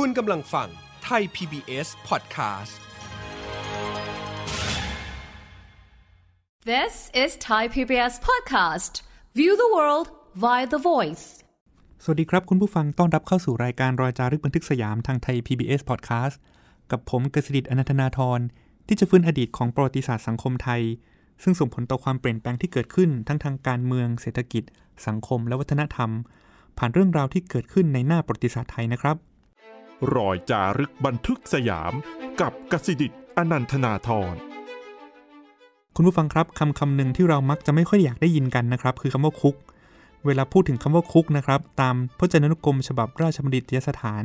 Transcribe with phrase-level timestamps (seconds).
[0.00, 0.68] คุณกำลังฟัง
[1.04, 2.74] ไทย PBS Podcast
[6.70, 8.92] This is Thai PBS Podcast.
[9.38, 10.06] View the world
[10.44, 11.24] via the voice.
[12.02, 16.34] สวัสดีครับคุณผู้ฟังต้อนรับเข้าสู่รายการรอยจารึกบันทึกสยามทางไทย PBS Podcast
[16.90, 18.40] กับผมกฤษดิตอนันทนาทร
[18.86, 20.82] ที่จะฟื้นอดีตของประวัติศาสตร์สังคมไทย
[21.42, 24.62] ซึ่งส่งผลต่อความเปลี่ยนแปลงที่เกิดขึ้นทั้งทางการเมืองเศรษฐกิจ
[25.06, 26.10] สังคมและวัฒนธรรม
[26.78, 29.18] ผ่านเรื่องราวที่เกิดขึ้นในหน้าประวัติศาสตร์ไทยนะครับ
[30.14, 31.92] รอยจารึกบันทึกสยาม
[32.40, 34.34] กับกสิดิตอนันทนาทร
[35.96, 39.56] คุณผู้ฟังครับคำคำหนึ่งที่เรามักจะไม่ค่อยอยากได้ยินกันนะครับ คือคำว่าคุก
[40.26, 44.24] เวลาพูดถึงคำว่าคุกนะครับ ตามพจนานุกรม ฉบับราชบัณฑิตยสถาน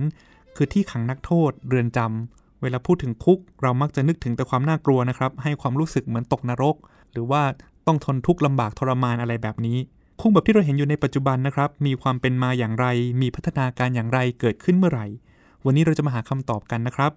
[0.56, 6.76] คือที่ขังนักโทษ เรือนจำเวลาพูดถึงคุก เรามักจะนึกถึงแต่ความน่ากลัวนะครับ ให้ความรู้สึกเหมือนตกนรก
[7.12, 7.42] หรือว่า
[7.88, 9.78] ต้องทนทุกข์ลำบากทรมานอะไรแบบนี้
[10.22, 12.86] คุกแบบที่เราเห็นอยู่ในปัจจุบันนะครับ มีความเป็นมาอย่างไร
[13.22, 15.08] มีพัฒนาการอย่างไรเกิดขึ้นเมื่อไหร่
[15.66, 17.12] วันนี้เราจะมาหาคำตอบกันนะครับ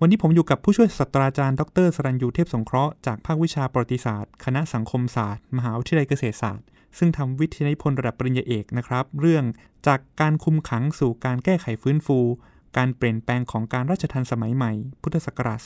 [0.00, 6.66] วันนี้ผมอยู่กับผู้ช่วยศาสตราจารย์ดรสรัญยูเทพสงเคราะห์จากภาควิชาประวัติศาสตร์ คณะสังคมศาสตร์ มหาวิทยาลัยเกษตรศาสตร์
[6.98, 9.44] ซึ่งทำวิทยานิพนธ์ระดับปริญญาเอกนะครับ เรื่อง
[9.86, 12.18] จากการคุมขังสู่การแก้ไขฟื้นฟู
[12.76, 15.58] การเปลี่ยนแปลงของการราชทัณฑ์สมัยใหม่ พุทธศักราช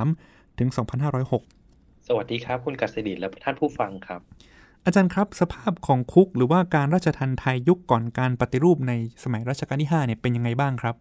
[0.00, 0.68] 2433 ถึง
[1.38, 4.20] 2506 สวัสดีครับ คุณกัษดิตและท่านผู้ฟังครับ
[4.88, 10.94] อาจารย์ครับสภาพของคุกหรือว่าการราชทัณฑ์ไทยยุคก่อนการปฏิรูปในสมัยรัชกาลที่5เนี่ยเป็นยังไงบ้างครับ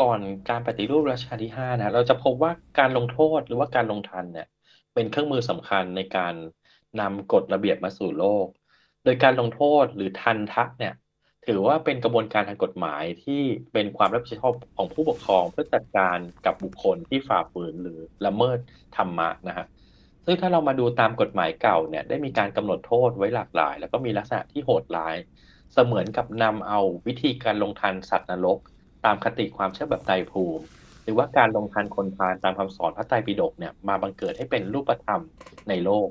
[0.00, 4.46] ก่อนการปฏิรูปรัชกาลที่5นะเราจะพบว่าการลงโทษหรือว่าการลงทันเนี่ย
[4.94, 6.34] เป็นเครื่องมือสำคัญในการ
[7.00, 8.46] นำกฎระเบียบมาสู่โลก
[9.04, 10.94] โดยการลงโทษหรือทันทักเนี่ย
[11.46, 18.58] ถือว่าเป็นกระบวนการทางกฎหมายที่เป็นความรับผิดชอบของผู้ปกครองเพื่อจัดการกับบุคคลที่ฝ่าฝืนหรือละเมิด
[18.96, 19.66] ธรรมะนะฮะ
[20.24, 25.16] ซึ่งถ้าเรามาดูตามกฎหมายเก่าเนี่ยได้มีการกำหนดโทษไว้หลากหลาย แล้วก็มีลักษณะที่โหดร้าย
[25.72, 28.58] เสมือนกับนำเอาวิธีการลงทันสัตว์นรก
[29.04, 30.64] ตามคติความเชื่อแบบไตรภูมิ
[31.02, 35.22] หรือว่าการลงทันคนพาลตามคำสอนพระไตรปิฎกเนี่ยมาบังเกิดให้เป็นรูปธรรม
[35.68, 36.08] ในโลก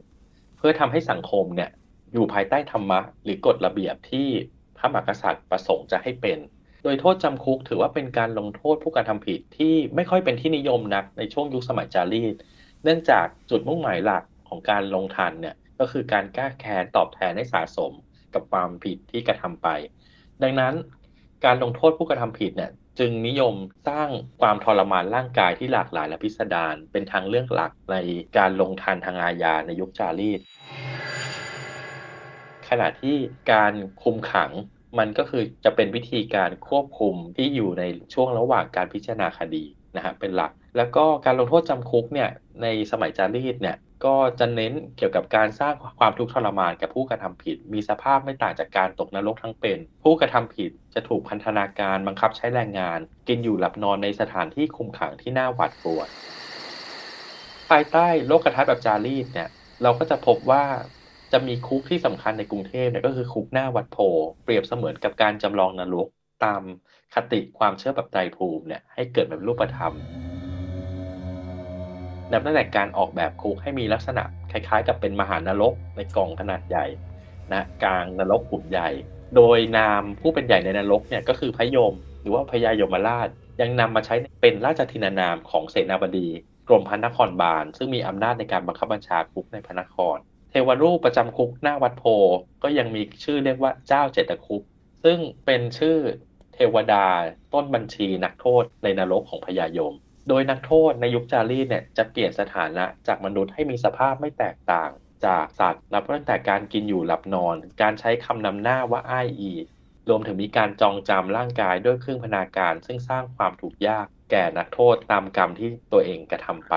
[0.57, 1.69] เพื่อทำให้สังคมเนี่ย
[2.11, 4.27] อยู่ภายใต้ธรรมะ หรือกฎระเบียบที่
[4.77, 6.39] พระมหากษัตริย์ประสงค์จะให้เป็น
[6.83, 9.65] โดยโทษจำคุกถือว่าเป็นการลงโทษผู้กระทำผิดที่
[9.95, 12.35] ไม่ค่อยเป็นที่นิยมนักในช่วงยุคสมัยจารีต
[12.83, 17.91] เนื่องจากจุดมุ่งหมายหลักของการลงทันเนี่ยก็คือการแก้แค้นตอบแทนให้สะสม
[18.33, 19.67] กับความผิดที่กระทำไป
[20.43, 20.73] ดังนั้น
[21.45, 23.55] การลงโทษผู้กระทำผิดเนี่ยจึงนิยม
[23.87, 24.09] สร้าง
[24.41, 27.95] ความทรมานร่างกายที่หลากหลายและพิสดารเป็นทางเลือกหลักใน
[28.37, 30.39] การลงทันทางอาญาในยุคจารีต
[32.69, 33.15] ขณะที่
[33.51, 33.73] การ
[34.03, 34.51] คุมขัง
[34.99, 37.83] มันก็คือจะเป็นวิธีการควบคุมที่อยู่ใน
[38.13, 42.29] ช่วงระหว่างการพิจารณาคดี นะฮะเป็นหลัก แล้วก็การลงโทษจำคุกเนี่ย
[42.61, 56.01] ในสมัยจารีตเนี่ยก็จะเน้นเกี่ยวกับการสร้างความทุกข์ทรมานกับผู้กระทำผิด มีสภาพไม่ต่างจากการตกนรกทั้งเป็น ผู้กระทำผิดจะถูกพันธนาการบังคับใช้แรงงาน กินอยู่หลับนอนในสถานที่คุมขังที่น่าหวาดกลัว
[57.69, 59.49] ภายใต้โลกทัศน์แบบจารีตเนี่ย
[59.83, 60.63] เราก็จะพบว่า
[61.31, 63.97] จะมีคุกที่สำคัญในกรุงเทพเนี่ยก็คือคุกหน้าวัดโพ
[64.43, 66.07] เปรียบเสมือนกับการจำลองนรก
[66.45, 66.61] ตาม
[67.13, 69.93] คติความเชื่อแบบไตรภูมิเนี่ยให้เกิดแบบรูปธรรม
[72.31, 76.85] นับตั้งแต่การออกแบบคุกให้มีลักษณะ คล้ายๆ กับเป็นมหานรกในกล่องขนาดใหญ่
[77.53, 78.89] นะกลางนรกหุ่นใหญ่
[79.35, 83.29] โดยนามผู้เป็นใหญ่ในนรกเนี่ยก็คือพระยม หรือว่าพญายมราช
[83.61, 86.27] ยังนำมาใช้เป็นราชทินานามของเสนาบดี
[86.67, 90.17] กรมพระนครบาล ซึ่งมีอำนาจในการบังคับบัญชาคุกในพระนคร
[90.49, 92.03] เทวรูปประจำคุกหน้าวัดโพ
[92.63, 94.63] ก็ยังมีชื่อเรียกว่าเจ้าเจตคุก
[95.03, 95.97] ซึ่งเป็นชื่อ
[96.53, 97.05] เทวดา
[97.53, 99.93] ต้นบัญชีนักโทษในนรกของพญายม
[100.29, 104.89] โดยนักโทษในยุคจารีตเนี่ยจะเปลี่ยนสถานะจากมนุษย์ให้มีสภาพไม่แตกต่าง
[105.25, 109.53] จากสัตว์นับตั้งแต่การกินอยู่หลับนอน การใช้คำนำหน้าว่าอ้ายอี
[110.09, 116.75] รวมถึงมีการจองจำร่างกายด้วยเครื่องพนาการ ซึ่งสร้างความถูกยากแก่นักโทษตามกรรมที่ตัวเองกระทำไป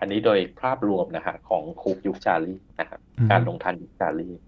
[0.00, 3.00] อันนี้โดยภาพรวมนะฮะของคุกยุคจารีตนะครับ
[3.30, 4.38] การลงทันยุคจารีต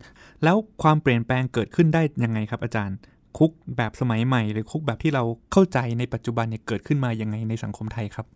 [0.45, 2.97] แล้วความเปลี่ยนแปลงเกิดขึ้นได้ยังไงครับอาจารย์
[3.39, 8.27] คุกแบบสมัยใหม่ หรือคุกแบบที่เราเข้าใจในปัจจุบันเนี่ยเกิดขึ้นมายังไงในสังคมไทยครับ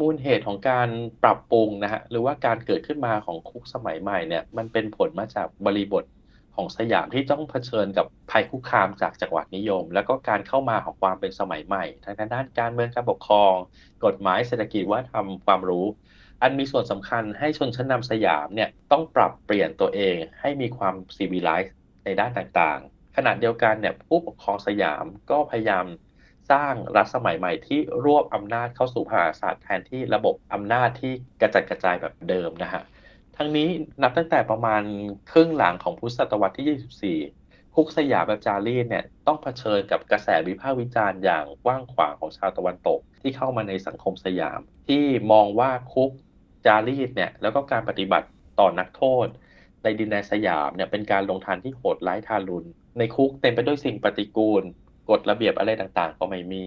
[0.00, 0.88] มูลเหตุของการ
[1.22, 6.04] ปรับปรุงนะฮะหรือว่าการเกิดขึ้นมาของคุกสมัยใหม่เนี่ยมันเป็นผลมาจากบริบท
[6.56, 13.54] ของสยามที่ต้องเผชิญกับภัยคุกคามจากจังหวัดนิยม แล้วก็การเข้ามาของความเป็นสมัยใหม่ทางด้านการเมืองการปกครอง
[14.04, 15.86] กฎหมายเศรษฐกิจว่าทำความรู้
[16.42, 21.74] อันมีส่วนสำคัญให้ชนชั้นนำสยามเนี่ยต้องปรับเปลี่ยนตัวเองให้มีความซีวิไลซ์
[22.04, 22.80] ในด้านต่าง
[23.16, 25.86] ขณะเดียวกันเนี่ยผู้ปกครองสยามก็พยายาม
[26.50, 32.82] สร้างรัฐสมัยใหม่ที่รวบอำนาจเข้าสู่พระมหากษัตริย์แทนที่ระบบอำนาจที่กระจัดกระจายแบบเดิมนะฮะ
[33.36, 33.68] ทั้งนี้
[34.02, 34.82] นับตั้งแต่ประมาณ
[35.32, 46.10] ครึ่งหลังของพุทธศตวรรษที่ 24 คุกสยามแบบจารีตเนี่ยต้องเผชิญกับกระแสวิพากษ์วิจารณ์อย่างกว้างขวางของชาวตะวันตก ที่เข้ามาในสังคมสยาม ที่มองว่าคุก
[46.66, 48.28] จารีตเนี่ยแล้วก็การปฏิบัติ
[48.60, 49.26] ต่อนักโทษ
[49.82, 52.68] ในดินแดนสยามเนี่ยเป็นการลงทันที่โหดร้ายทารุณ
[52.98, 54.62] ในคุกเต็มไปด้วยสิ่งปฏิกูล
[55.10, 56.64] กฎระเบียบอะไรต่างๆ ก็ไม่มี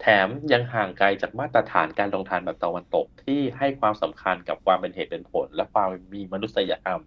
[0.00, 7.00] แถมยังห่างไกลจากมาตรฐานการลงทันแบบตะวันตกที่ให้ความสำคัญกับความเป็นเหตุเป็นผล และความมีมนุษยธรรม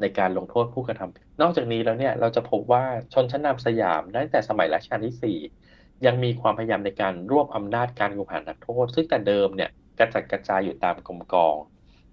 [0.00, 2.84] ในการลงโทษผู้กระทำนอกจากนี้แล้วเนี่ยเราจะพบว่า
[3.14, 11.56] ชนชั้นนำสยามตั้งแต่สมัยรัชกาลที่ 4 ยังมีความพยายามในการรวบอำนาจการกุมหานักโทษ ซึ่งแต่เดิมเนี่ยกระจัดกระจายอยู่ตามกรมกอง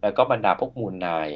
[0.01, 1.27] แล้วก็บรรดาพวกมูลนาย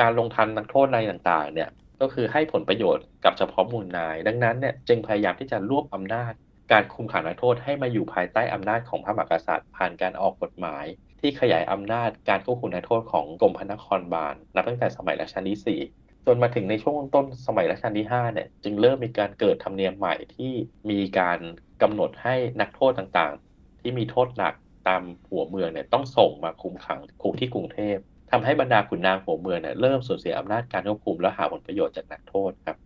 [0.00, 1.70] การลงทันนักโทษในต่างๆ เนี่ย
[2.00, 6.32] ก็คือให้ผลประโยชน์กับเฉพาะมูลนาย ดังนั้นเนี่ยจึงพยายามที่จะรวบอำนาจ
[6.72, 10.84] การคุมขังนักโทษให้มาอยู่ภายใต้อำนาจของพระมหากษัตริย์ ผ่านการออกกฎหมาย
[11.20, 20.52] ที่ขยายอำนาจการควบคุมนักโทษของกรมพระนครบาลนับตั้งแต่สมัยรัชกาลที่ 4จนมาถึงในช่วงต้นสมัยรัชกาลที่5เนี่ยจึงเริ่มมีการเกิดธรรมเนียมใหม่ที่
[20.90, 21.38] มีการ
[21.82, 24.54] กำหนดให้นักโทษต่างๆ ที่มีโทษหนัก
[24.88, 27.96] ตามหัวเมืองเนี่ยต้องส่งมาคุมขังคุกที่กรุงเทพ
[28.30, 32.76] ทำให้บรรดาขุนนางหัวเมืองเนี่ยเริ่มสูญเสียอำนาจการควบคุมและหาผลประโยชน์จากนักโทษครับ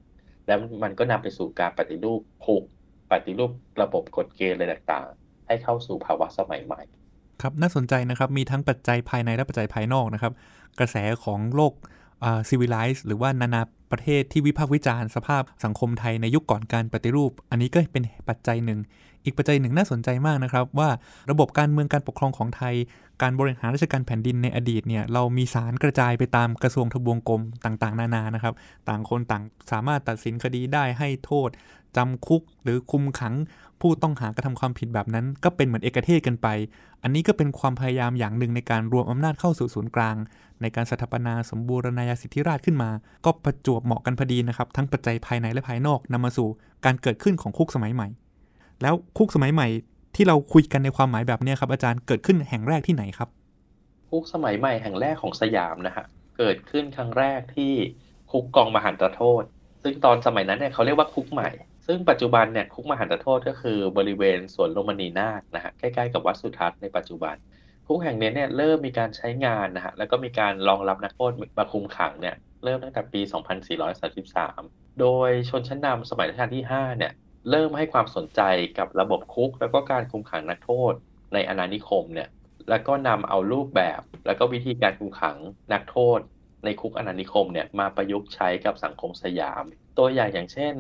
[0.46, 2.62] แล้วมันก็นำไปสู่การปฏิรูปคุก
[3.11, 3.50] ปฏิรูป
[3.82, 6.82] ระบบกฎเกณฑ์อะไรต่างๆ ให้เข้าสู่ภาวะสมัยใหม่
[7.43, 10.32] ครับน่าสนใจนะครับมีทั้งปัจจัยภายในและปัจจัยภายนอกนะครับ
[10.79, 11.73] กระแสของโลก
[12.49, 13.62] ซีวิไลซ์หรือว่านานา
[13.93, 18.79] ประเทศที่วิพากษ์วิจารณ์สภาพสังคมไทยในยุคก่อนการปฏิรูป อันนี้ก็เป็นปัจจัยหนึ่ง
[19.28, 20.88] อีกปัจจัยหนึ่งน่าสนใจมากนะครับ ว่า
[21.30, 22.75] ระบบการเมืองการปกครองของไทย
[23.22, 28.54] การบริหารราชการแผ่นดินในอดีตเนี่ยเรามีสารกระจายไปตามกระทรวงทบวงกรมต่างๆ นานานะครับ
[28.88, 29.42] ต่างคนต่าง
[29.72, 31.48] สามารถตัดสินคดีได้ให้โทษ
[31.96, 33.34] จำคุกหรือคุมขัง
[33.80, 36.48] ผู้ต้องหากระทำความผิดแบบนั้น ก็เป็นเหมือนเอกเทศกันไป
[37.02, 40.16] อันนี้ก็เป็นความพยายามอย่างหนึ่งในการรวมอำนาจเข้าสู่ศูนย์กลาง
[40.60, 42.90] ในการสถาปนาสมบูรณาญาสิทธิราชขึ้นมา
[43.25, 46.48] ก็ประจวบเหมาะกันพอดีนะครับ ทั้งปัจจัยภายในและภายนอกนำมาสู่
[46.84, 48.08] การเกิดขึ้นของคุกสมัยใหม่
[48.82, 49.69] แล้วคุกสมัยใหม่
[50.14, 53.28] ที่เราคุยกันในความหมายแบบนี้ครับอาจารย์เกิดขึ้นแห่งแรกที่ไหนครับ
[54.10, 56.06] คุกสมัยใหม่แห่งแรกของสยามนะฮะ
[56.38, 57.72] เกิดขึ้นครั้งแรกที่
[58.30, 59.42] คุกกองมหันตโทษ
[59.82, 61.50] ซึ่งตอนสมัยนั้นเนี่ยเขาเรียกว่าคุกใหม่
[61.86, 67.36] ซึ่งปัจจุบันเนี่ยคุกมหันตโทษก็คือบริเวณสวนโรมนีนาคนะฮะใกล้ๆกับวัดสุทัศน์ในปัจจุบัน
[67.86, 73.20] คุกแห่งนี้เนี่ยเริ่มมีการใช้งานนะฮะแล้วก็มีการรองรับนักโทษมาคุมขังเนี่ยเริ่มตั้งแต่ปี
[74.10, 77.12] 2433 โดยชนชั้นนำสมัยรัชกาลที่ 5 เนี่ย
[77.50, 78.41] เริ่มให้ความสนใจ
[78.79, 80.93] กับระบบคุก แล้วก็การคุมขังนักโทษ
[81.35, 82.29] ในอาณานิคมเนี่ย
[82.69, 85.37] แล้วก็นำเอารูปแบบ แล้วก็วิธีการคุมขัง
[85.73, 86.21] นักโทษ
[86.65, 89.65] ในคุกอาณานิคมเนี่ยมาประยุกต์ใช้กับสังคมสยาม
[89.99, 90.75] ตัวอย่างอย่างเช่น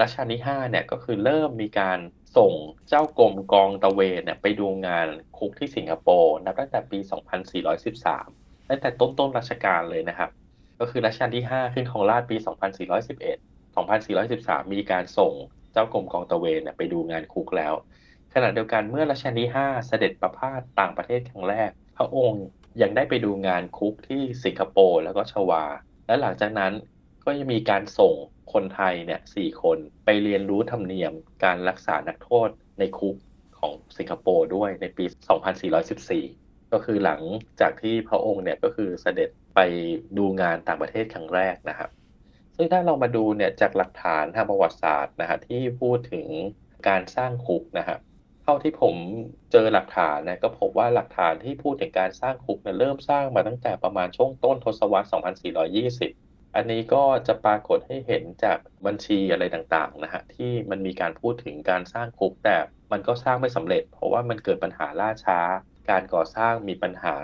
[0.00, 1.98] รัชกาลที่5เนี่ยก็คือเริ่มมีการ
[2.36, 2.52] ส่ง
[2.88, 5.08] เจ้ากรมกองตะเวนเนี่ยไปดูงาน
[5.38, 6.98] คุกที่สิงคโปร์นับตั้งแต่ปี
[7.84, 10.30] 2413 ตั้งแต่ต้นต้นรัชกาลเลยนะครับ
[10.80, 12.36] ก็คือรัชกาลที่ 5 ขึ้นของราชปี
[13.04, 15.32] 2411 2413 มีการส่ง
[15.74, 17.74] เจ้ากรมกองตะเวนเนี่ยไปดูงานคุกแล้ว
[18.34, 22.44] ขณะเดียวกันเมื่อรัชกาลที่ 5 เสด็จประพาสต่างประเทศครั้งแรก พระองค์
[22.82, 25.64] ยังได้ไปดูงานคุกที่สิงคโปร์แล้วก็ชวา
[26.06, 26.72] และหลังจากนั้น
[27.24, 28.14] ก็จะมีการส่ง
[28.52, 31.12] คนไทยเนี่ยสี่คนไปเรียนรู้ธรรมเนียม
[31.44, 32.48] การรักษานักโทษ
[32.78, 33.16] ในคุก
[33.58, 35.04] ของสิงคโปร์ด้วยในปี
[35.88, 37.20] 2414 ก็คือหลัง
[37.60, 39.60] จากที่พระองค์เนี่ยก็คือเสด็จไป
[40.18, 41.90] ดูงานต่างประเทศครั้งแรกนะครับ
[42.56, 46.26] ซึ่งถ้าเรามาดูเนี่ยจากหลักฐานทางประวัติศาสตร์นะฮะที่พูดถึง
[46.88, 47.98] การสร้างคุกนะฮะ
[48.42, 48.94] เท่าที่ผม
[49.52, 55.06] เจอหลักฐานนะก็พบว่าหลักฐานที่พูดถึงการสร้างคุกเนี่ยเริ่มสร้างมาตั้งแต่ประมาณช่วงต้นทศวรรษ
[55.80, 62.56] 2420 อันนี้ก็จะปรากฏให้เห็นจากบัญชีอะไรต่างๆนะฮะที่มันมีการพูดถึงการสร้างคุกแต่
[62.92, 65.40] มันก็สร้างไม่สำเร็จ เพราะว่ามันเกิดปัญหาล่าช้า
[65.90, 67.14] การก่อสร้างมีปัญหา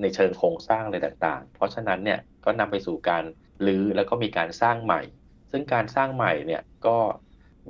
[0.00, 3.24] ในเชิงโครงสร้างอะไรต่างๆ เพราะฉะนั้นเนี่ยก็นำไปสู่การ
[3.66, 5.02] รื้อแล้วก็มีการสร้างใหม่
[5.50, 6.98] ซึ่งการสร้างใหม่เนี่ยก็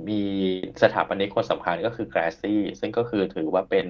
[0.09, 0.23] มี
[0.81, 3.87] สถาปนิกคนสำคัญก็คือแกรซี่ ซึ่งก็คือถือว่าเป็น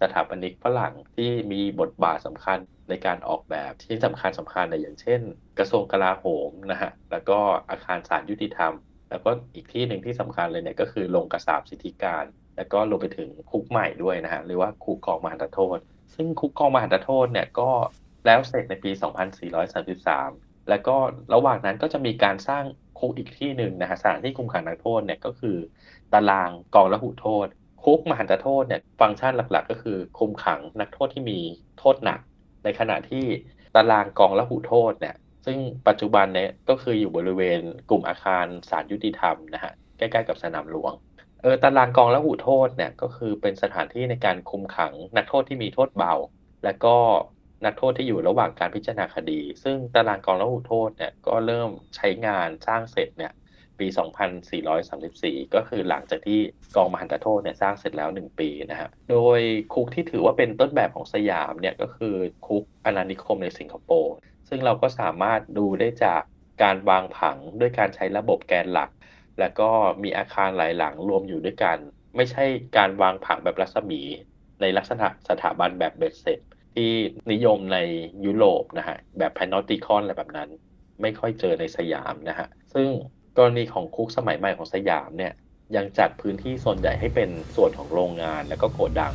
[0.00, 2.58] สถาปนิกฝรั่งที่มีบทบาทสำคัญ
[2.88, 5.20] ในการออกแบบที่สำคัญสำคัญในอย่างเช่น
[5.58, 7.38] กระทรวงกลาโหมนะฮะแล้วก็
[7.70, 8.72] อาคารศาลยุติธรรม
[9.10, 12.24] แล้วก็อีกที่หนึ่งที่สำคัญเลยเนี่ยก็คือโรงกระสาบสิทธิการ
[12.56, 15.78] แล้วก็รวมไปถึงคุกใหม่ด้วยนะฮะหรือว่าคุกกองมหันตโทษ
[16.14, 17.70] ซึ่งคุกกองมหันตโทษเนี่ยก็
[18.26, 20.96] แล้วเสร็จในปี 2433 แล้วก็
[21.34, 22.64] ระหว่างนั้นก็จะมีการสร้าง
[22.98, 25.56] คุกอีกที่หนึ่งนะฮะสถานที่คุมขังนักโทษเนี่ยก็คือ
[26.12, 27.46] ตารางกองละหุโทษ
[27.84, 31.38] คุกมหันตโทษเนี่ยฟังก์ชันหลักๆ ก็คือคุมขังนักโทษที่มี
[31.78, 32.20] โทษหนัก
[32.64, 33.24] ในขณะที่
[33.74, 35.14] ตารางกองละหุโทษเนี่ย
[35.46, 40.92] ซึ่งปัจจุบันเนี่ยก็คืออยู่บริเวณกลุ่มอาคารศาลยุติธรรมนะฮะใกล้ๆกับสนามหลวง
[41.42, 46.14] เออตารางกองละหุโทษเนี่ยก็คือเป็นสถานที่ในการคุมขังนักโทษที่มีโทษเบา
[46.64, 46.96] และก็
[47.64, 53.32] นักโทษที่อยู่ระหว่างการพิจารณาคดี ซึ่งตารางกองละหุโทษเนี่ยก็เริ่มใช้งานสร้างเสร็จเนี่ย
[53.78, 53.86] ปี
[54.50, 56.40] 2434 ก็คือหลังจากที่
[56.76, 59.40] กองมหันตโทษเนี่ยสร้างเสร็จแล้ว 1 ปีนะฮะ โดย
[59.74, 62.14] คุกที่ถือว่าเป็นต้นแบบของสยามเนี่ยก็คือ
[62.46, 64.14] คุกอาณานิคมในสิงคโปร์
[64.48, 66.22] ซึ่งเราก็สามารถดูได้จาก
[66.62, 68.90] การวางผังด้วยการใช้ระบบแกนหลัก
[69.40, 69.70] แล้วก็
[70.02, 71.78] มีอาคารหลายหลังรวมอยู่ด้วยกัน
[72.16, 72.44] ไม่ใช่
[72.76, 74.02] การวางผังแบบรัศมี
[74.60, 76.40] ในลักษณะสถาบันแบบเบ็ดเสร็จ
[76.74, 76.90] ที่
[77.32, 77.78] นิยมใน
[78.24, 80.48] ยุโรปนะฮะแบบแพนอติคอนอะไรแบบนั้น
[81.02, 82.88] ไม่ค่อยเจอในสยามนะฮะซึ่ง
[83.36, 85.32] กรณีของคุกสมัยใหม่ของสยามเนี่ย
[85.76, 89.14] ยังจัดพื้นที่ส่วนใหญ่ให้เป็นส่วนของโรงงานแล้วก็โกดัง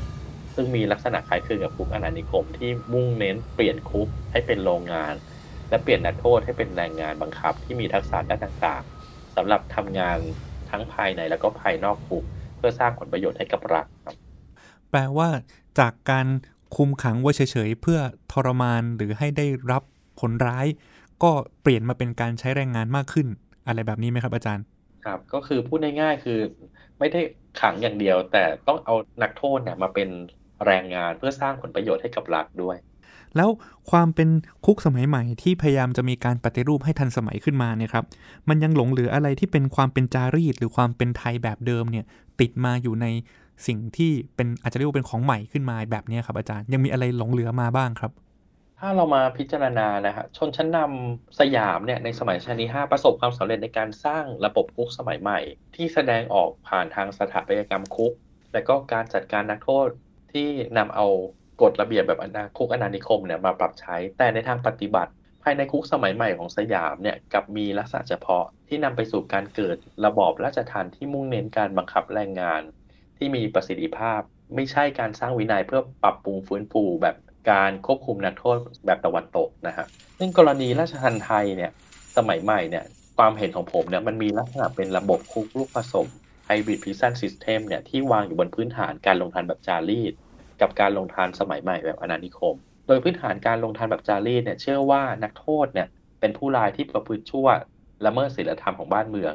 [0.55, 5.13] ซึ่งมีลักษณะคล้ายคลึงกับคุกอาณานิคม ที่มุ่งเน้นเปลี่ยนคุกให้เป็นโรงงาน
[5.69, 10.19] และเปลี่ยนนักโทษให้เป็นแรงงานบังคับที่มีทักษะด้านต่างๆสำหรับทำงาน
[10.69, 12.23] ทั้งภายในแล้วก็ภายนอกคุก
[12.57, 14.15] เพื่อสร้างผลประโยชน์ให้กับรัฐครับ
[14.89, 15.29] แปลว่า
[15.79, 16.27] จากการ
[16.75, 17.99] คุมขังไว้เฉยๆ เพื่อ
[18.31, 19.83] ทรมานหรือให้ได้รับ
[20.19, 20.67] ผลร้าย
[21.23, 23.27] ก็เปลี่ยนมาเป็นการใช้แรงงานมากขึ้น
[23.67, 24.65] อะไรแบบนี้ไหมครับอาจารย์
[25.05, 26.39] ครับก็คือพูดง่ายๆคือ
[26.99, 27.21] ไม่ได้
[27.61, 30.09] ขังอย่างเดียว แต่ต้องเอานักโทษเนี่ยมาเป็น
[30.65, 32.77] แรงงานเพื่อสร้างผลประโยชน์ให้กับรัฐด้วย
[33.35, 33.49] แล้ว
[33.91, 34.29] ความเป็น
[34.65, 38.05] คุกสมัยใหม่ที่พยายามจะมีการปฏิรูปให้ทันสมัยขึ้นมาเนี่ยครับ
[38.49, 42.05] มันยังหลงเหลืออะไรที่เป็นความเป็นจารีต หรือความเป็นไทยแบบเดิมเนี่ย
[42.39, 43.05] ติดมาอยู่ใน
[43.67, 48.11] สิ่งที่เป็นอาจจะเรียกว่าเป็นของใหม่ขึ้นมาแบบนี้ครับอาจารย์ยังมีอะไรหลงเหลือมาบ้างครับ
[48.79, 55.39] ถ้าเรามาพิจารณานะฮะชนชั้นนำสยามเนี่ยในสมัยรัชาลที่5ประสบความสำเร็จในการสร้างระบบคุกสมัยใหม่
[55.75, 58.13] ที่แสดงออกผ่านทางสถาปัตยกรรมคุก
[58.53, 59.87] และก็การจัดการนักโทษ
[60.33, 61.05] ที่นำเอา
[61.61, 65.11] กฎระเบียบแบบอนาคุกอนานิคมเนี่ยมาปรับใช้ แต่ในทางปฏิบัติ
[65.43, 72.61] ภายในคุกสมัยใหม่ของสยามเนี่ยกับมีลักษณะเฉพาะที่นำไปสู่การเกิดระบอบราชทัณฑ์ที่มุ่งเน้นการบังคับแรงงาน
[73.19, 74.21] ที่มีประสิทธิภาพ
[74.55, 77.15] ไม่ใช่การสร้างวินัยเพื่อปรับปรุงฟื้นฟูแบบ
[77.51, 79.85] การควบคุมนักโทษแบบตะวันตกนะฮะ
[80.19, 81.71] ซึ่งกรณีราชทัณฑ์ไทยเนี่ย
[82.17, 82.85] สมัยใหม่เนี่ย
[83.17, 86.07] ความเห็นของผมเนี่ยมันมีลักษณะเป็นระบบคุกลูกผสม
[86.47, 90.13] Hybrid Prison System เนี่ยที่วางอยู่บนพื้นฐานการลงทันแบบจารีต
[90.61, 92.55] กับการลงทันสมัยใหม่แบบอนานิคม
[92.87, 95.87] โดยพื้นฐานการลงทันแบบจารีตเนี่ยเชื่อว่านักโทษเนี่ย
[96.19, 97.47] เป็นผู้ร้ายที่ประพฤติชั่ว
[98.05, 99.33] ละเมิดศีลธรรมของบ้านเมือง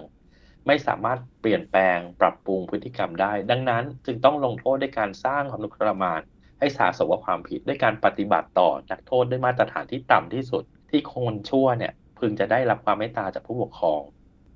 [0.66, 6.20] ไม่สามารถเปลี่ยนแปลงปรับปรุงพฤติกรรมได้ ดังนั้นจึงต้องลงโทษด้วยการสร้างความทุกข์ทรมาน
[6.58, 14.02] ให้สาสมกับความผิดด้วยการปฏิบัติต่อนักโทษด้วยมาตรฐานที่ต่ำที่สุด ที่คนชั่วเนี่ยพึงจะได้รับความเมตตาจากผู้ปกครอง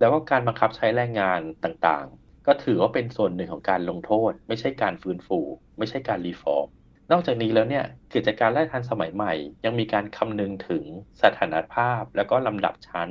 [0.00, 5.40] แล้วก็การบังคับใช้แรงงานต่างๆ ก็ถือว่าเป็นส่วนหนึ่งของการลงโทษ ไม่ใช่การฟื้นฟู
[5.78, 6.68] ไม่ใช่การ reform
[7.10, 7.84] นอกจากนี้แล้วเนี่ย
[8.14, 9.32] กิจการราชทัณฑ์สมัยใหม่
[9.64, 10.84] ยังมีการคำนึงถึง
[11.22, 13.08] สถานภาพ แล้วก็ลำดับชั้น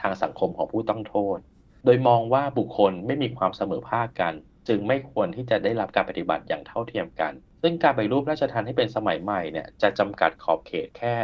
[0.00, 1.38] ทางสังคมของผู้ต้องโทษ
[1.84, 4.34] โดยมองว่าบุคคลไม่มีความเสมอภาคกัน
[4.68, 7.32] จึงไม่ควรที่จะได้รับการปฏิบัติอย่างเท่าเทียมกัน
[7.62, 11.14] ซึ่งการปฏิรูปราชทัณฑ์ให้เป็นสมัยใหม่เนี่ยจะจำกัดขอบเขตแค่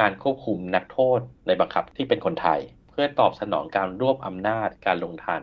[0.00, 5.42] การควบคุมนักโทษในบังคับที่เป็นคนไทย เพื่อตอบสนองการรวบอำนาจการลงทัน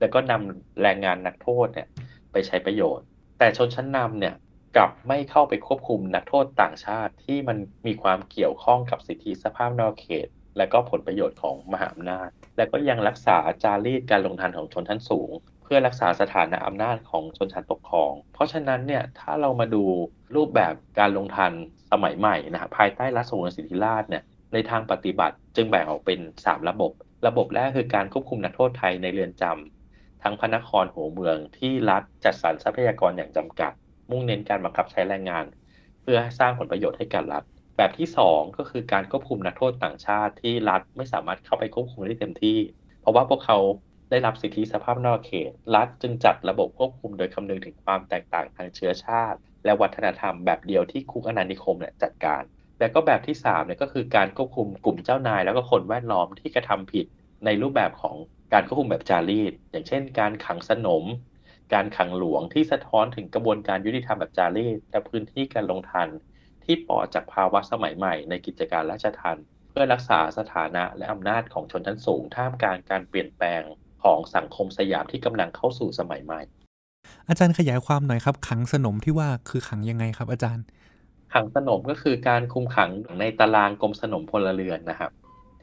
[0.00, 1.88] แล้วก็นำแรงงานนักโทษเนี่ย
[2.32, 3.06] ไปใช้ประโยชน์
[3.38, 4.34] แต่ชนชั้นนำเนี่ย
[4.76, 15.30] กลับไม่เข้าไปควบคุมนักโทษต่างชาติที่มันมีความเกี่ยวข้องกับสิทธิสภาพนอกเขต และก็ผลประโยชน์ของมหาอำนาจ และก็ยังรักษาจารีตการลงทันของชนชั้นสูง
[15.62, 19.84] เพื่อรักษาสถานะอำนาจของชนชั้นปกครอง เพราะฉะนั้นเนี่ยถ้าเรามาดู
[20.36, 21.52] รูปแบบการลงทัน
[21.90, 26.92] สมัยใหม่นะฮะภายใต้รัฐสงวนสิทธิราชเนี่ยในทางปฏิบัติจึงแบ่งออกเป็น 3 ระบบ
[27.26, 33.72] ระบบแรกคือการควบคุมนักโทษไทยในเรือนจำทั้งพระนครหัวเมืองที่รัฐจัดสรรทรัพยากรอย่างจำกัด
[34.10, 35.44] มุ่งเน้นการบังคับใช้แรงงาน
[36.02, 37.44] เพื่อสร้างผลประโยชน์ให้กับรัฐ
[37.82, 42.58] แบบที่ 2 ก็คือการควบคุมนักโทษต่างชาติที่รัฐไม่สามารถเข้าไปควบคุมได้เต็มที่
[43.00, 43.58] เพราะว่าพวกเขา
[44.10, 52.42] ได้รับสิทธิสภาพนอกเขต รัฐจึงจัดระบบควบคุมโดยคำนึงถึงความแตกต่างทางเชื้อชาติ และวัฒนธรรมแบบเดียวที่คุกอนานิคมเนี่ยจัดการ
[52.78, 57.06] และก็แบบที่3เนี่ยก็คือการควบคุมกลุ่มเจ้านาย แล้วก็คนแวดล้อมที่กระทำผิด
[57.44, 58.16] ในรูปแบบของ
[58.52, 61.04] การควบคุมแบบจารีต อย่างเช่น การขังสนม
[61.74, 66.08] การขังหลวงที่สะท้อนถึงกระบวนการยุติธรรมแบบจารีตและพื้นที่การลงทัน
[66.64, 73.62] ที่ปลอดจากภาวะสมัยใหม่ในกิจการราชทัณฑ์เพื่อรักษาสถานะและอำนาจของชนชั้นสูงท่ามกลางการเปลี่ยนแปลง
[74.02, 76.40] ของสังคมสยามที่กำลังเข้าสู่สมัยใหม่
[77.28, 80.64] อาจารย์ขยายความหน่อยครับ ขังสนมที่ว่าคือขังยังไงครับ อาจารย์
[81.34, 82.90] ขังสนมก็คือการคุมขัง
[83.20, 85.10] ในตารางกรมสนมพลเรือนนะครับ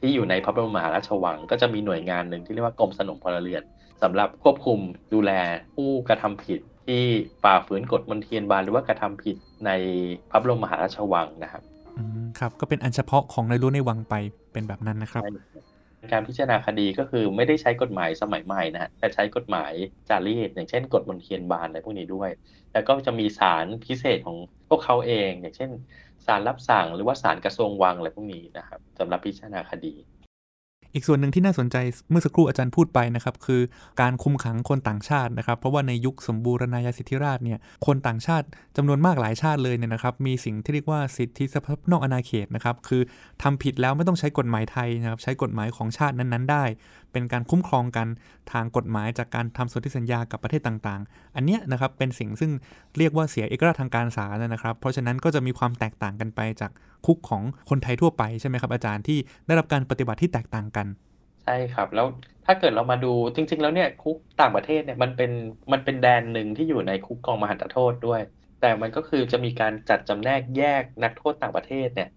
[0.00, 3.62] ที่อยู่ในพระบรมมหาราชวัง ก็จะมีหน่วยงานหนึ่งที่เรียกว่ากรมสนมพลเรือน
[4.02, 4.78] สำหรับควบคุม
[5.12, 5.32] ดูแล
[5.74, 7.02] ผู้กระทำผิด ที่
[7.42, 9.70] ฝ่าฝืนกฎมนเทียนบานหรือว่ากระทำผิดใน
[10.30, 11.62] พระบรมมหาราชวังนะครับ
[11.98, 14.14] อืมครับ ก็เป็นอันเฉพาะของในรั้วในวังไป
[14.52, 15.22] เป็นแบบนั้นนะครับ
[16.12, 19.72] การพิจารณาคดีก็คือไม่ได้ใช้กฎหมายสมัยใหม่นะฮะแต่ใช้กฎหมาย
[20.08, 22.30] จารีตอย่างเช่น กฎมนเทียนบานอะไรพวกนี้ด้วย
[22.72, 24.36] แล้วก็จะมีศาลพิเศษของ
[24.68, 25.70] พวกเขาเอง อย่างเช่น
[26.26, 29.94] ศาลรับสั่งหรือว่าศาลกระทรวงวังอะไรพวกนี้นะครับสำหรับพิจารณาคดี
[30.94, 31.76] อีกส่วนหนึ่งที่น่าสนใจ
[32.10, 33.60] เมื่อสักครู่อาจารย์พูดไปนะครับ คือ
[34.00, 43.02] การคุมขังคนต่างชาตินะครับ เพราะว่าในยุคสมบูรณาญาสิทธิราชเนี่ยคนต่างชาติจำนวนมากหลายชาติเลยเนี่ยนะครับ มีสิ่งที่เรียกว่าสิทธิสภาพนอกอาณาเขตนะครับ คือ
[43.42, 46.64] ทำผิดแล้วไม่ต้องใช้กฎหมายไทยนะครับใช้กฎหมายของชาตินั้นๆ ได้
[47.12, 48.06] เป็นการคุ้มครองกัน
[48.52, 52.52] ทางกฎหมายจากการทำสนธิสัญญากับประเทศต่างๆ อันเนี้ยนะครับเป็นสิ่งซึ่ง
[52.98, 56.70] เรียกว่าเสียเอกราชทางการศาลนะครับ เพราะฉะนั้นก็จะมีความแตกต่างกันไปจาก
[57.06, 60.86] คุกของคนไทยทั่วไปใช่ไหมครับอาจารย์ที่ได้รับการปฏิบัติที่แตกต่างกัน
[61.44, 62.06] ใช่ครับแล้ว
[62.46, 65.30] ถ้าเกิดเรามาดูจริง ๆ แล้วเนี่ยคุกต่างประเทศเนี่ยมันเป็น
[65.72, 68.20] มันเป็นแดนหนึ่งที่อยู่ในคุกกองมหันตโทษด้วย
[68.60, 72.08] แต่มันก็คือจะมีการจัดจำแนกแยกนักโทษต่างประเทศเนี่ย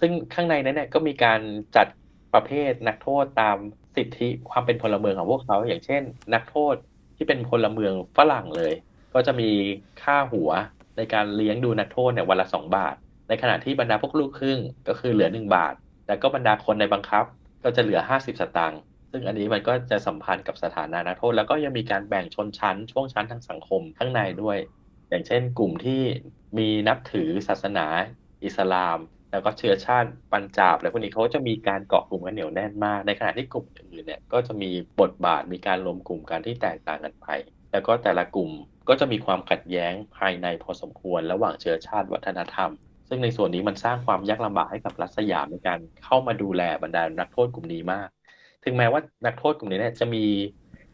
[0.00, 1.40] ซึ่งข้างในนั้นเนี่ยก็มีการ
[1.76, 1.86] จัด
[2.34, 3.56] ประเภทนักโทษตาม
[3.96, 6.02] สิทธิความเป็นพลเมืองของพวกเขา อย่างเช่น
[6.34, 6.74] นักโทษ
[7.16, 8.72] ที่เป็นพลเมืองฝรั่งเลย
[9.14, 9.50] ก็จะมี
[10.02, 10.50] ค่าหัว
[10.96, 12.94] ในการเลี้ยงดูนักโทษเนี่ยวันละสองบาท
[13.28, 15.74] ในขณะที่บรรดาพวกลูกครึ่งก็คือเหลือหนึ่งบาท
[16.06, 17.24] แต่ก็บรรดาคนในบังคับ
[17.64, 18.80] ก็จะเหลือ50สตางค์
[19.10, 24.58] ซึ่งอันนี้มันก็จะสัมพันธ์กับสถานะนักโทษ แล้วก็ยังมีการแบ่งชนชั้น ช่วงชั้นทางสังคมข้างในด้วย
[25.08, 26.02] อย่างเช่นกลุ่มที่
[26.58, 27.86] มีนับถือศาสนา
[28.44, 28.98] อิสลาม
[29.30, 34.70] แล้วก็เชื้อชาติปัญจาบอะไรพวกนี้เขาจะมีการเกาะกลุ่มกันเหนียวแน่นมาก ในขณะที่กลุ่มอื่นเนี่ยก็จะมี
[35.00, 37.26] บทบาทมีการรวมกลุ่มกันที่แตกต่างกันไป
[37.72, 38.50] แล้วก็แต่ละกลุ่ม
[38.88, 42.70] ก็จะมีความขัดแย้งภายในพอสมควรระหว่างเชื้อชาติวัฒนธรรม
[43.08, 48.08] ซึ่งในส่วนนี้มันสร้างความยากลำบากให้กับรัฐสยามในการเข้ามาดูแลบรรดานักโทษกลุ่มนี้มาก
[48.64, 50.24] ถึงแม้ว่านักโทษกลุ่มนี้เนี่ยจะมี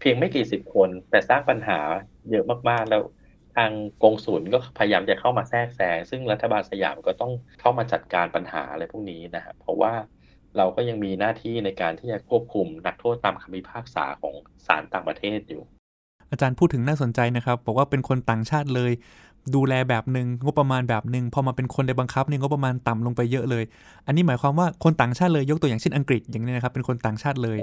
[0.00, 1.78] เพียงไม่กี่สิบคน แต่สร้างปัญหา
[2.30, 3.02] เยอะมากๆ แล้ว
[3.56, 3.72] ทาง
[4.02, 9.92] กงสุลก็พยายามจะเข้ามาแทรกแซงซึ่งรัฐบาลสยามก็ต้องเข้ามาจัดการปัญหาอะไรพวกนี้นะครับเพราะว่า
[10.56, 14.34] เราก็ยังมีหน้าที่ในการที่จะควบคุมนักโทษตามคำพิพากษาของ
[14.66, 15.62] ศาลต่างประเทศอยู่
[16.30, 18.92] อาจารย์พูดถึงน่าสนใจนะครับ บอกว่าเป็นคนต่างชาติเลย
[19.54, 23.64] ดูแลแบบหนึ่งงบประมาณแบบหนึ่งพอมาเป็นคนในบังคับเนี่ยงบประมาณต่ำลงไปเยอะเลย
[24.06, 27.58] อันนี้หมายความว่าคนต่างชาติเลยยกตัวอย่างเช่นอังกฤษอย่างนี้นะครับเป็นคนต่างชาติเลย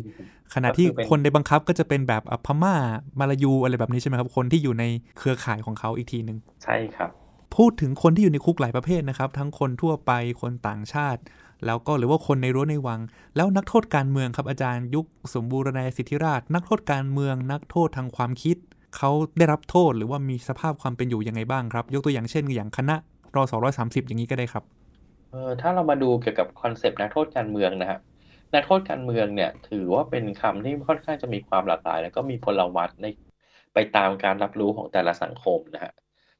[0.54, 2.76] ขณะที่คนในบังคับก็จะเป็นแบบพม่า
[3.20, 4.84] มาลายูอะไรแบบนี้ใช่ไหมครับคนที่อยู่ใน
[5.18, 7.10] เครือข่ายของเขาอีกทีหนึ่งใช่ครับ
[7.56, 11.22] พูดถึงคนที่อยู่ในคุกหลายประเภทนะครับ ทั้งคนทั่วไปคนต่างชาติ
[11.66, 13.00] แล้วก็หรือว่าคนในรั้วในวัง
[13.36, 18.58] แล้วนักโทษการเมืองครับอาจารย์ยุคสมบูรณาญาสิทธิราช นักโทษการเมือง นักโทษทางความคิด
[18.98, 22.96] เขาได้รับโทษหรือว่ามีสภาพความเป็นอยู่ยังไงบ้างครับ ยกตัวอย่างเช่น อย่างคณะ
[23.36, 24.64] รอสองร้อยสามสิบอย่างนี้ก็ได้ครับ
[25.32, 28.00] เออถ้าเรามาดูเกี่ยวกับคอนเซปต์นักโทษการเมืองนะครับ
[28.54, 33.06] นักโทษการเมืองเนี่ย ถือว่าเป็นคำที่ค่อนข้างจะมีความหลากหลาย แล้วก็มีพลวัตใน
[33.74, 35.94] ไปตามการรับรู้ของแต่ละสังคมนะฮะ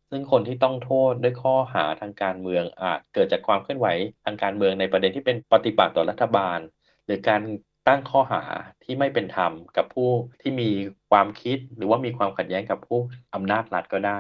[0.10, 3.88] ซึ่งคนที่ต้องโทษด้วยข้อหาทางการเมืองอาจเกิดจากความเคลื่อนไหว
[4.26, 6.60] ทางการเมืองในประเด็นที่เป็นปฏิบัติต่อรัฐบาล
[7.06, 7.42] หรือการ
[7.88, 8.44] ตั้งข้อหา
[8.84, 10.10] ที่ไม่เป็นธรรมกับผู้
[10.42, 10.70] ที่มี
[11.10, 13.00] ความคิดหรือว่ามีความขัดแย้งกับผู้
[13.34, 14.20] อำนาจรัฐก็ได้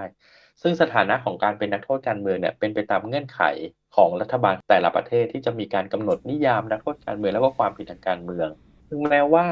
[0.62, 3.42] ซึ่งสถานะของการเป็นนักโทษการเมืองเนี่ยเป็นไปตามเงื่อนไข
[3.96, 8.50] ของรัฐบาลแต่ละประเทศที่จะมีการกำหนดนิยามนักโทษการเมืองแล้วก็ความผิดทางการเมือง
[8.90, 9.48] ถึงแม้ว่า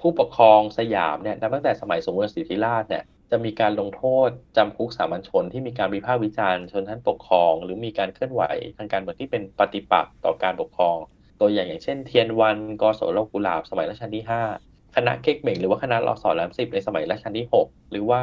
[0.00, 8.42] ผู้ปกครองสยามเนี่ยนับตั้งแต่สมัยสมเด็จสิทธิราชเนี่ยจะมีการลงโทษจำคุกสามัญชนที่มีการวิพากษ์วิจารณ์ชนชั้นปกครอง หรือมีการเคลื่อนไหว
[8.76, 10.96] ทางการเมืองที่เป็นปฏิปักษ์ต่อการปกครอง
[11.40, 18.22] ตัวอย่างอย่างเช่นเทียนวันกศโลกุลาบสมัยรัชกาลที่ 5 คณะเก๊กเหม่งหรือว่าคณะรอสอรามสิบในสมัยรัชกาลที่ 6 หรือว่า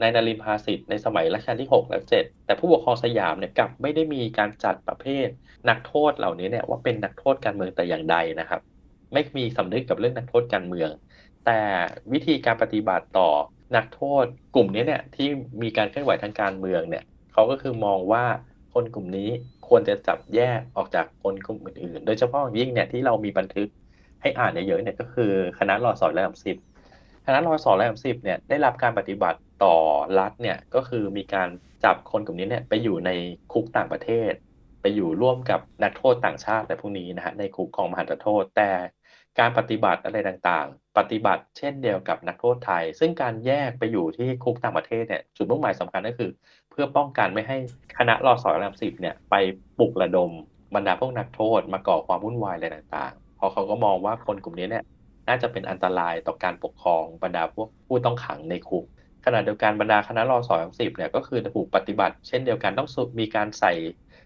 [0.00, 5.28] นายนารินทร์ภาสิทธิ์ในสมัยรัชกาลที่ 6 และ 7 แต่ผู้ปกครองสยามเนี่ยกลับไม่ได้มีการจัดประเภท
[5.68, 8.60] นักโทษเหล่านี้เนี่ยว่าเป็นนักโทษการเมืองแต่อย่างใดนะครับ
[9.12, 10.90] ไม่มีสำนึกกับเรื่องนักโทษการเมือง
[11.46, 11.60] แต่
[12.12, 13.28] วิธีการปฏิบัติต่อ
[13.76, 15.28] นักโทษกลุ่มนี้เนี่ยที่
[15.62, 18.24] มีการเคลื่อนไหวทางการเมืองเนี่ยเขาก็คือมองว่า
[18.74, 19.30] คนกลุ่มนี้
[19.72, 23.68] ควรจะจับแยกออกจากคนกลุ่มอื่นๆ โดยเฉพาะยิ่งเนี่ยที่เรามีบันทึก
[24.22, 26.56] ให้อ่านเยอะๆเนี่ยก็คือคณะรอสอและอัมสิบ
[27.26, 29.74] คณะรอสอและอัมสิบเนี่ยได้รับการปฏิบัติต่อ
[30.18, 31.48] รัฐเนี่ยก็คือมีการ
[31.84, 33.10] จับคนกลุ่มนี้เนี่ยไปอยู่ใน
[33.52, 34.32] คุกต่างประเทศ
[34.80, 38.70] ไปอยู่ร่วมกับนักโทษต่างชาติอะไรพวกนี้นะฮะในคุกของมหาโทษแต่
[39.38, 46.30] การปฏิบัติอะไรต่างๆ ปฏิบัติเช่นเดียวกับนักโทษไทย ซึ่งการแยกไปอยู่ที่คุกต่างประเทศเนี่ยจุดมุ่งหมายสำคัญก็คือ
[46.70, 47.56] เพื่อป้องกันไม่ให้
[47.98, 49.34] คณะรอสอรามสิบเนี่ยไป
[49.78, 50.30] ปลุกระดม
[50.74, 54.84] บรรดาพวกนักโทษมาก่อความวุ่นวายอะไรต่างๆ เพราะเขาก็มองว่าคนกลุ่มนี้เนี่ย
[55.28, 58.84] น่าจะเป็นอันตรายต่อการปกครองบรรดาพวกผู้ต้องขังในคุก
[59.24, 62.88] ขณะเดียวกันบรรดาคณะรอสอรามสิบเนี่ยก็คือถูกปฏิบัติ เช่นเดียวกันต้อง
[63.20, 63.72] มีการใส่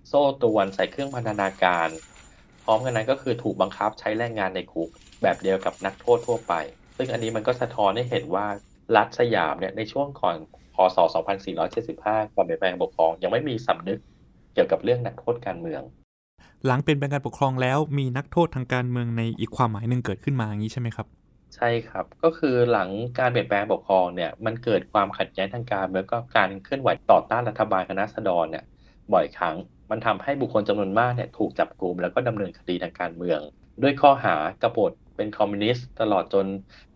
[0.08, 1.88] โซ่ตรวนใส่เครื่องพันธนาการ
[2.66, 4.88] พร้อมกันนั้นก็คือถูกบังคับใช้แรงงานในคุก
[5.22, 6.54] แบบเดียวกับนักโทษทั่วไป
[6.96, 8.46] ซึ่งอันนี้มันก็สะท้อนให้เห็นว่า
[8.96, 10.36] รัฐสยามเนี่ยในช่วงก่อน
[10.74, 10.98] พศ
[11.66, 13.98] 2475ก่อนเปลี่ยนแปลงปกครอง ยังไม่มีสำนึก
[14.54, 15.82] เกี่ยวกับเรื่องนักโทษการเมือง
[16.66, 21.06] หลังเป็นแปลงการปกครองแล้วมีนักโทษทางการเมืองในอีกความหมายหนึ่งเกิดขึ้นมาอย่างนี้ใช่ไหมครับ
[21.56, 28.64] ใช่ครับ ก็คือหลังการเปลี่ยนแปลงปกครองเนี่ยมันเกิดความขัดแย้งทางการเมืองก็การเคลื่อนไหวต่อต้านรัฐบาลคณะราษฎรเนี่ย
[29.14, 29.56] บ่อยครั้ง
[29.90, 33.40] มันทำให้บุคคลจำนวนมากเนี่ยถูกจับกลุมแล้วก็ดำเนินคดีทางการเมือง
[33.82, 36.46] ด้วยข้อหากบฏเป็นคอมมิวนิสต์ตลอดจน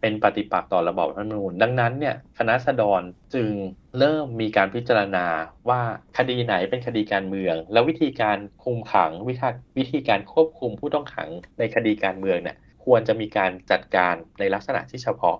[0.00, 3.02] เป็นปฏิปักษ์ต่อระบอบรัฐธรรมนูญดังนั้นเนี่ยคณะสดร
[3.34, 3.50] จึง
[3.98, 5.26] เริ่มมีการพิจารณา
[5.68, 5.80] ว่า
[6.18, 15.36] คดีไหนเป็นคดีการเมือง แล้ววิธีการคุมขังวิธีวิธีการควบคุมผู้ต้องขังในคดีการเมืองเนี่ยควรจะมีการจัดการในลักษณะที่เฉพาะ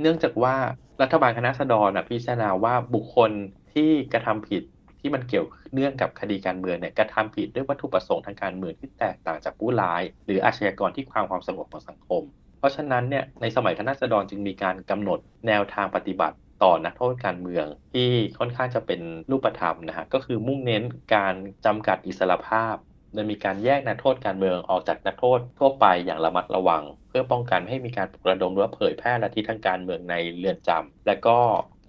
[0.00, 0.56] เนื่องจากว่า
[1.02, 3.30] รัฐบาลคณะสดรพิจารณาว่าบุคคล
[3.72, 4.62] ที่กระทำผิด
[5.00, 12.22] ที่มันเกี่ยวเนื่องกับคดีการเมืองเนี่ยกระทำผิดด้วยวัตถุประสงค์ทางการเมืองที่แตกต่างจากผู้ร้าย หรืออาชญากรที่ความความสงบของสังคม
[12.58, 18.08] เพราะฉะนั้นเนี่ยในสมัยคณะสดรจึงมีการกำหนดแนวทางปฏิบัติต่อนักโทษการเมืองที่
[18.38, 20.82] ค่อนข้างจะเป็นรูปธรรมนะฮะก็คือมุ่งเน้น
[21.14, 21.34] การ
[21.66, 22.76] จำกัดอิสรภาพ
[23.14, 31.38] โดยมีการแยกนักโทษการเมืองออกจากนักโทษทั่วไปอย่างระมัดระวัง เพื่อป้องกันให้มีการปลุกระดมหรือว่าเผยแพร่ลัทธิทางการเมืองในเรือนจำและก็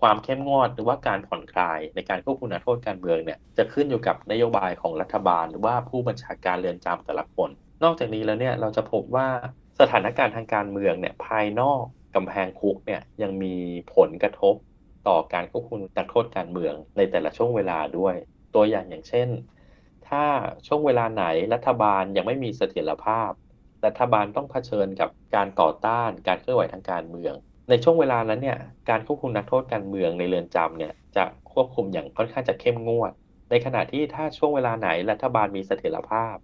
[0.01, 7.49] ความเข้มงวดหรือว่าการผ่อนคลายในการควบคุมนักโทษการเมืองเนี่ยจะขึ้นอยู่กับนโยบายของรัฐบาล หรือว่าผู้บัญชาการเรือนจำแต่ละคน
[7.83, 9.27] นอกจากนี้แล้วเนี่ยเราจะพบว่า
[9.79, 11.83] สถานการณ์ทางการเมืองเนี่ยภายนอก
[12.15, 13.55] กำแพงคุกเนี่ยยังมี
[13.95, 14.55] ผลกระทบ
[15.07, 18.15] ต่อการควบคุมนักโทษการเมืองในแต่ละช่วงเวลาด้วย
[18.55, 19.29] ตัวอย่างอย่างเช่น
[20.07, 20.23] ถ้า
[20.67, 23.31] ช่วงเวลาไหนรัฐบาลยังไม่มีเสถียรภาพ
[23.85, 27.33] รัฐบาลต้องเผชิญกับการต่อต้านการเคลื่อนไหวทางการเมือง
[27.69, 28.57] ในช่วงเวลานั้นเนี่ย
[28.89, 33.11] การควบคุมนักโทษการเมืองในเรือนจำเนี่ยจะควบคุมอย่างค่อนข้างจะเข้มงวด
[33.49, 36.35] ในขณะที่ถ้าช่วงเวลาไหนรัฐบาลมีเสถียรภาพ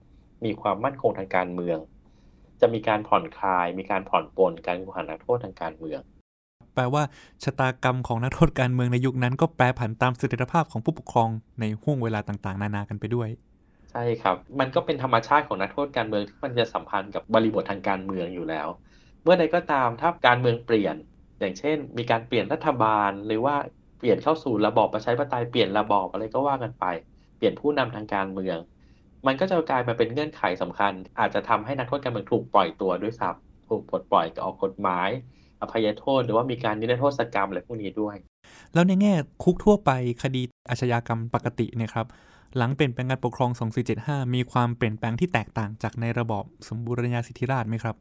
[0.46, 1.78] มีความมั่นคงทางการเมือง
[2.62, 6.02] จะมีการผ่อนคลาย มีการผ่อนปลนการควบคุมนักโทษทางการเมือง
[6.74, 7.04] แปลว่า
[7.44, 13.30] ชะตากรรมของนักโทษการเมืองในยุคนั้น ก็แปรผันตามเสถียรภาพของผู้ปกครองในห่วงเวลาต่างๆ นานากันไปด้วย
[13.92, 18.68] ใช่ครับ มันก็เป็นธรรมชาติของนักโทษการเมืองที่มันจะสัมพันธ์กับบริบททางการเมืองอยู่แล้ว
[19.24, 20.96] เมื่อใดก็ตามถ้าการเมืองเปลี่ยน
[21.39, 23.56] อย่างเช่น มีการเปลี่ยนรัฐบาลหรือว่า
[24.00, 26.86] เปลี่ยนเข้าสู่ระบอบประชาธิปไตยเปลี่ยนระบอบอะไรก็ว่ากันไป
[27.38, 28.58] เปลี่ยนผู้นำทางการเมือง
[29.28, 35.10] มันก็จะกลายมาเป็นเงื่อนไขสำคัญ อาจจะทำให้นักโทษการเมืองถูกปล่อยตัวด้วยซ้ำถูกปลดปล่อยออกกฎหมาย
[35.62, 38.15] อภัยโทษหรือว่ามีการนิรโทษกรรมอะไรพวกนี้ด้วย
[38.74, 39.91] แล้วในแง่คุกทั่วไป
[40.24, 42.08] คดีอาชญากรรมปกติเนี่ยครับ
[42.58, 43.52] หลังเปลี่ยนแปลงการปกครอง
[43.93, 47.95] 2475 มีความเปลี่ยนแปลงที่แตกต่างจากในระบอบสมบูรณาสิทธิราชย์ไหมครับ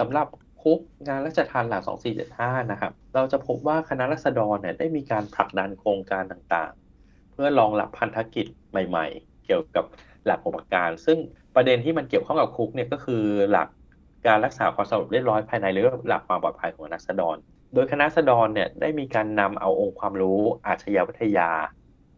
[0.00, 0.26] สำหรับ
[0.62, 1.82] คุกงานราชทานหลัง
[2.26, 9.84] 2475 นะครับ เราจะพบว่าคณะรัษฎรเนี่ยได้มีการผลักดันโครงการต่างๆ เพื่อรองรับพันธกิจใหม่ๆ เกี่ยวกับ
[10.26, 11.18] หลักอุปการ ซึ่ง
[11.54, 13.68] ประเด็นที่มันเกี่ยวข้องกับคุกเนี่ยก็คือหลัก
[14.26, 17.36] การรักษาความสงบเรียบร้อยภายในหรือหลักความปลอดภัยของนักษฎร
[17.74, 21.50] โดยคณะรัษฎรเนี่ยได้มีการนำเอาองค์ความรู้อาชญาวิทยา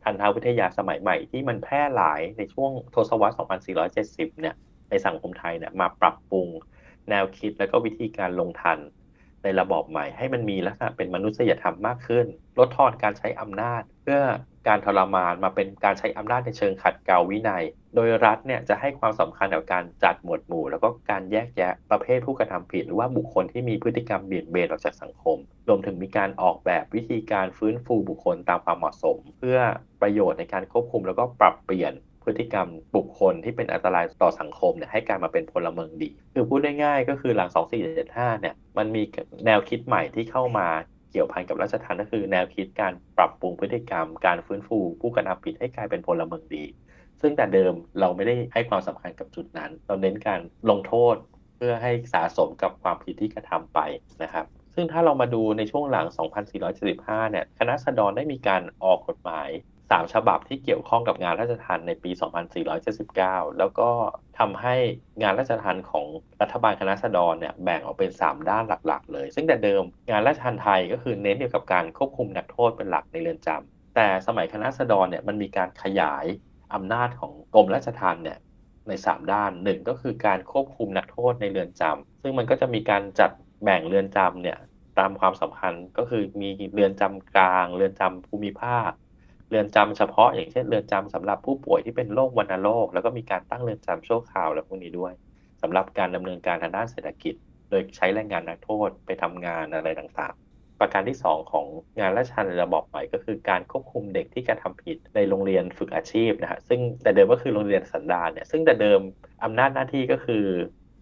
[0.04, 3.34] ทันทวิทยาสมัยใหม่ที่มันแพร่หลายในช่วงทศวรรษ
[3.82, 4.54] 2470 เนี่ย
[4.90, 6.48] ในสังคมไทยเนี่ยมาปรับปรุง
[7.10, 8.78] แนวคิดและก็วิธีการลงทัน
[9.42, 12.26] ในระบอบใหม่ให้มันมีลักษณะเป็นมนุษยธรรมมากขึ้น
[12.58, 14.22] ลดทอนการใช้อำนาจ เพื่อ
[14.68, 25.36] การทรมานมาเป็นการใช้อำนาจในเชิงขัดเกลาวินัย โดยรัฐเนี่ยจะให้ความสำคัญกับการจัดหมวดหมู่ แล้วก็การแยกแยะประเภทผู้กระทำผิด หรือว่าบุคคลที่มีพฤติกรรมเบี่ยดเบนออกจากสังคม
[25.68, 29.58] รวมถึงมีการออกแบบวิธีการฟื้นฟูบุคคลตามความเหมาะสม เพื่อ
[30.02, 31.92] ประโยชน์ในการควบคุมแล้วก็ปรับเปลี่ยน
[32.24, 37.50] พฤติกรรมบุคคลที่เป็นอันตรายต่อสังคมเนี่ยให้กลายมาเป็นพลเมืองดี คือพูดง่ายๆก็คือหลัง
[37.94, 39.02] 2475 เนี่ยมันมี
[39.46, 40.68] แนวคิดใหม่ที่เข้ามา
[41.12, 46.64] เกี่ยวพันกับราชทัณฑ์ก็คือแนวคิดการปรับปรุงพฤติกรรม การฟื้นฟู ผู้กระทำผิดให้กลายเป็นพลเมืองดี
[47.20, 51.16] ซึ่งแต่เดิมเราไม่ได้ให้ความสำคัญกับจุดนั้น เราเน้นการลงโทษ
[51.56, 53.80] เพื่อให้สะสมกับความผิดที่กระทำไป
[54.22, 56.06] นะครับ ซึ่งถ้าเรามาดูในช่วงหลัง
[56.68, 59.48] 2475 เนี่ย คณะสดรได้มีการออกกฎหมาย
[59.92, 62.10] 3 ฉบับที่เกี่ยวข้องกับงานราชทัณฑ์ในปี
[62.84, 63.90] 2479 แล้วก็
[64.38, 64.74] ทำให้
[65.22, 66.06] งานราชทัณฑ์ของ
[66.40, 76.24] รัฐบาลคณะสดรเนี่ยแบ่งออกเป็น 3 ด้านหลักๆ เลย ซึ่งแต่เดิมงานราชทัณฑ์ไทยก็คือเน้นเกี่ยวกับการควบคุมนักโทษเป็นหลักในเรือนจำแต่สมัยคณะสดรเนี่ยมันมีการขยาย
[76.74, 78.38] อำนาจของกรมราชทัณฑ์เนี่ย
[78.88, 83.30] ใน 3 ด้านหนึ่งก็คือการควบคุมนักโทษในเรือนจำซึ่งมันก็จะมีการจัด
[83.62, 84.58] แบ่งเรือนจำเนี่ย
[84.98, 88.90] ตามความสำคัญก็คือมีเรือนจำกลาง เรือนจำภูมิภาค
[89.52, 95.12] เรือนจำเฉพาะ อย่างเช่นเรือนจำสำหรับผู้ป่วยที่เป็นโรควัณโรค แล้วก็มีการตั้งเรือนจำชั่วคราวและพวกนี้ด้วย
[95.62, 97.34] สำหรับการดำเนินการทางด้านเศรษฐกิจ
[97.70, 101.66] โดยใช้แรงงานนักโทษไปทำงานอะไรต่างๆ ประการที่ 2 ของ
[102.00, 109.00] งานราชทัณฑ์ในระบอบใหม่ก็คือการควบคุมเด็กที่กระทำผิดในโรงเรียนฝึกอาชีพนะฮะซึ่งแต่เดิมก็คือโรงเรียนสันดานเนี่ยซึ่งแต่เดิม
[109.44, 110.44] อำนาจหน้าที่ก็คือ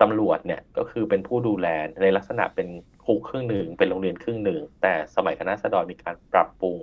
[0.02, 1.68] ตำรวจเนี่ยก็คือเป็นผู้ดูแล
[2.02, 2.68] ในลักษณะเป็น
[3.04, 6.76] คุกครึ่งหนึ่งเป็นโรงเรียนครึ่งหนึ่งแต่สมัยคณะสดรมีการปรับปรุง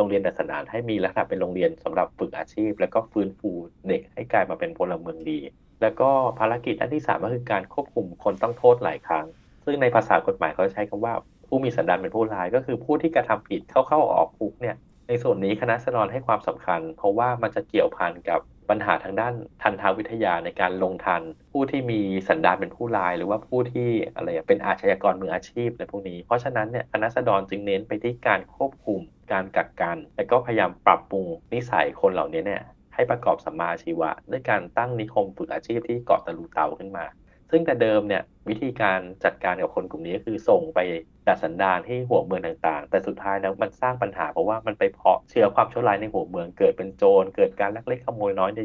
[0.00, 3.50] รงเรียนดัสนานให้มีลักษณะเป็นโรงเรียนสำหรับฝึกอาชีพ แล้วก็ฟื้นฟู
[3.88, 5.40] เด็กให้กลายมาเป็นพลเมืองดี
[5.82, 9.26] แล้วก็ภารกิจอันที่3ก็คือการควบคุมคนต้องโทษหลายครั้ง
[9.64, 11.14] ซึ่งในภาษากฎหมายเขาใช้คำว่า
[11.46, 14.76] ผู้มีสันดานเป็นผู้ร้าย ก็คือผู้ที่กระทำผิดเข้าเข้าออกคุกเนี่ย
[15.08, 29.00] ในส่วนนี้คณะสนอนให้ความสำคัญ เพราะว่ามันจะเกี่ยวพันกับ ปัญหาทางด้านทันทาวิทยาในการลงทัน ผู้ที่มีสันดานเป็นผู้ลาย หรือว่าผู้ที่อะไรเป็นอาชญากรมืออาชีพในพวกนี้ เพราะฉะนั้นเนี่ยคณะสดรจึงเน้นไปที่การควบคุม
[29.32, 32.62] การกักกัน และก็พยายามปรับปรุงนิสัยคนเหล่านี้เนี่ย
[32.94, 37.04] ให้ประกอบสัมมาอาชีวะ ด้วยการตั้งนิคมฝึกอาชีพที่เกาะตะลูเตาขึ้นมา
[37.50, 40.78] ซึ่งแต่เดิมเนี่ยวิธีการจัดการกับคนกลุ่มนี้ก็คือส่งไป
[41.26, 48.60] ดัดสันดานที่หัวเมืองต่างๆ แต่สุดท้ายแล้วมันสร้างปัญหาเพราะว่ามันไปเพาะเชื้อความชั่วร้ายในหัวเมืองเกิดเป็นโจรเกิดการลักเล็กขโมยน้อยใน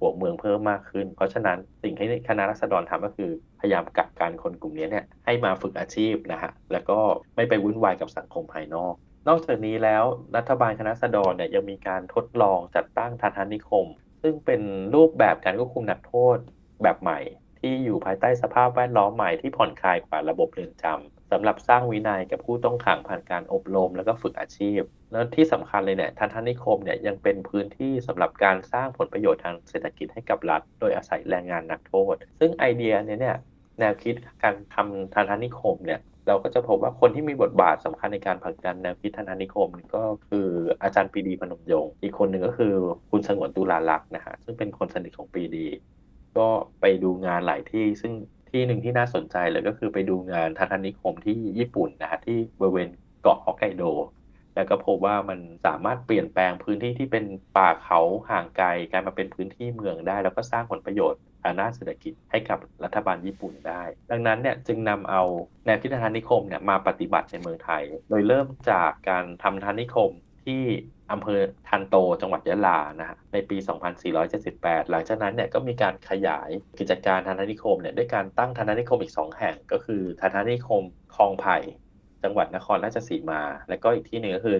[0.00, 6.98] หัวเมืองเพิ่มมากขึ้น เพราะฉะนั้นสิ่งที่คณะรัษฎรทำก็คือ พยายามกักกันคนกลุ่มนี้เนี่ยให้มาฝึกอาชีพนะฮะแล้วก็
[7.36, 8.94] ไม่ไปวุ่นวายกับสังคมภายนอก
[9.28, 10.04] นอกจากนี้แล้ว
[10.36, 13.86] รัฐบาลคณะรัษฎรเนี่ยยังมีการทดลองจัดตั้งทานทานิคม
[14.22, 14.60] ซึ่งเป็น
[14.94, 16.38] รูปแบบการควบคุมนักโทษ
[16.82, 17.18] แบบใหม่
[17.60, 24.80] ที่อยู่ภายใต้สภาพแวดล้อมใหม่ที่ผ่อนคลายกว่าระบบเรือนจำสำหรับสร้างวินัยกับผู้ต้องขังผ่านการอบรมแล้วก็ฝึกอาชีพ
[25.12, 33.36] แล้วที่สำคัญเลยเนี่ยทันทนิคมเนี่ยยังเป็นพื้นที่สำหรับการสร้างผลประโยชน์ทางเศรษฐกิจให้กับรัฐ โดยอาศัยแรงงานนักโทษ ซึ่งไอเดียเนี่ยเนี่ย
[33.80, 40.48] แนวคิดการทำทันทนิคมเนี่ยเราก็จะพบว่าคนที่มีบทบาทสำคัญในการผลักดันแนวคิดทันทานิคมก็คือ
[40.82, 42.72] อาจารย์ปีดีพนมยงค์อีกคนหนึ่งก็คือ
[43.10, 45.66] คุณสงวนตุลาลักษณ์นะฮะซึ่งเป็นคนสนิทของปีดี
[46.38, 46.48] ก็
[46.80, 48.12] ไปดูงานหลายที่ซึ่ง
[48.50, 52.88] ที่หนึ่งที่น่าสนใจเลยก็คือไปดูงานทันทานิคมที่ญี่ปุ่นนะฮะที่บริเวณ
[53.22, 53.82] เกาะฮอกไกโด
[54.54, 57.24] แล้วก็พบว่ามันสามารถเปลี่ยนแปลงพื้นที่ที่เป็น
[57.56, 65.22] ป่าเขาห่างไกลกลายมาเป็นพื้นที่เมืองได้ แล้วก็สร้างผลประโยชน์ทางด้านเศรษฐกิจให้กับรัฐบาลญี่ปุ่นได้ ดังนั้นเนี่ยจึงนำเอา
[65.66, 70.10] แนวคิดทานนิคมเนี่ยมาปฏิบัติในเมืองไทย โดยเริ่มจากการทำทานนิคม
[70.44, 70.62] ที่
[71.12, 73.56] อำเภอทันโตจังหวัดยะลานะฮะในปี
[74.24, 80.82] 2478 หลังจากนั้นเนี่ยก็มีการขยายกิจการทานิคมเนี่ยด้วยการตั้งทานนิคมอีก 2 แห่ง ก็คือทานนิคม
[81.14, 81.56] คลองไผ่
[82.22, 84.58] จังหวัดนครราชสีมา และก็อีกที่หนึ่งก็คือ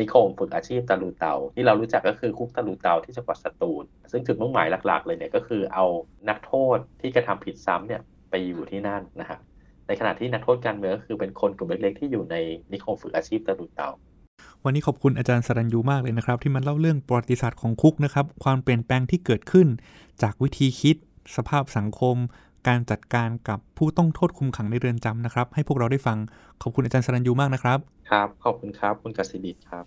[0.00, 5.84] นิคมฝึกอาชีพตะลูเตา ที่เรารู้จักก็คือคุกตะลูเตาที่จังหวัดสตูล ซึ่งจุดมุ่งหมายหลักๆ เลยเนี่ยก็คือเอา
[6.28, 9.38] นักโทษที่กระทำผิดซ้ำเนี่ยไปอยู่ที่นั่นนะฮะ
[9.86, 12.36] ในขณะที่นักโทษการเมืองก็คือเป็นคนกลุ่มเล็กๆที่อยู่ใน
[12.72, 13.88] นิคมฝึกอาชีพตะลูเตา
[14.64, 19.66] วันนี้ขอบคุณอาจารย์สรัญยูมากเลยนะครับ ที่มาเล่าเรื่องประวัติศาสตร์ของคุกนะครับ ความเปลี่ยนแปลงที่เกิดขึ้น
[20.22, 20.96] จากวิธีคิด
[21.36, 22.16] สภาพสังคม
[22.68, 26.18] การจัดการกับผู้ต้องโทษคุมขังในเรือนจำนะครับ ให้พวกเราได้ฟัง
[26.62, 27.78] ขอบคุณอาจารย์สรัญยูมากนะครับ
[28.10, 29.84] ครับขอบคุณครับคุณกสิดิตครับ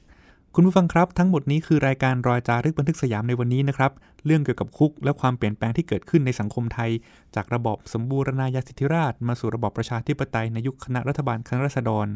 [0.56, 3.92] คุณผู้ฟังครับทั้งหมดนี้คือรายการรอยจารึกบันทึกสยามในวันนี้นะครับ
[4.26, 6.92] เรื่องเกี่ยวกับคุก และความเปลี่ยนแปลงที่เกิดขึ้นในสังคมไทย
[7.36, 12.08] จากระบอบสมบูรณาญาสิทธิราช มาสู่ระบอบประชาธิปไตยในยุคคณะรัฐบาลคณะรัษฎร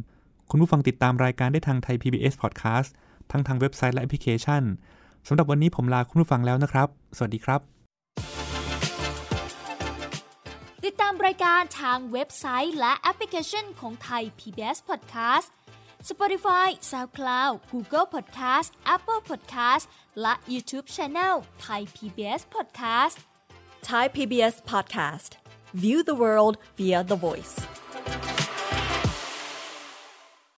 [0.50, 2.90] คุณผู้ฟังติดตามรายการได้ทางไทย PBS Podcast
[3.32, 4.64] ทั้งทางเว็บไซต์และแอปพลิเคชัน
[5.28, 7.62] สำหรับวันนี้ผมลาคุณผู้ฟังแล้วนะครับ สวัสดีครับ
[10.86, 15.48] ติดตามรายการทางเว็บไซต์และแอปพลิเคชันของไทย PBS Podcast
[16.10, 19.86] Spotify SoundCloud Google Podcast Apple Podcast
[20.22, 23.18] และ YouTube Channel Thai PBS Podcast
[23.90, 25.32] Thai PBS Podcast.
[25.74, 27.56] View the world via the voice.